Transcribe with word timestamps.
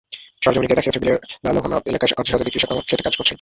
সরেজমিনে 0.43 0.65
গিয়ে 0.69 0.77
দেখা 0.79 0.87
গেছে, 0.89 1.01
বিলের 1.03 1.17
লাল্যাঘোনা 1.45 1.77
এলাকায় 1.89 2.11
অর্ধশতাধিক 2.19 2.53
কৃষক 2.53 2.69
তামাকখেতে 2.71 3.05
কাজ 3.05 3.13
করছেন। 3.17 3.29